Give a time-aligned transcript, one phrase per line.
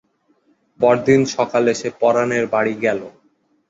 [0.79, 3.01] পরদিন সকালে সে পরানের বাড়ি গেল।